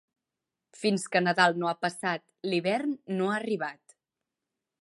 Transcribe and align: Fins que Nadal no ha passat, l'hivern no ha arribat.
Fins 0.83 1.05
que 1.15 1.21
Nadal 1.25 1.59
no 1.63 1.69
ha 1.71 1.75
passat, 1.87 2.25
l'hivern 2.51 2.99
no 3.19 3.29
ha 3.31 3.39
arribat. 3.43 3.99